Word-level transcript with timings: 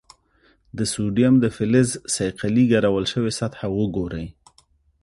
د 0.77 0.79
سوډیم 0.93 1.33
د 1.39 1.45
فلز 1.55 1.89
صیقلي 2.15 2.65
ګرول 2.73 3.05
شوې 3.13 3.31
سطحه 3.39 3.67
وګورئ. 3.77 4.27